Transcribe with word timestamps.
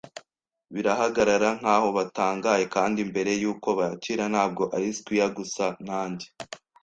Barahagarara 0.73 1.49
nkaho 1.59 1.87
batangaye, 1.97 2.63
kandi 2.75 2.99
mbere 3.11 3.31
yuko 3.41 3.69
bakira, 3.79 4.23
ntabwo 4.33 4.63
ari 4.75 4.87
squire 4.97 5.27
gusa 5.37 5.65
nanjye, 5.87 6.27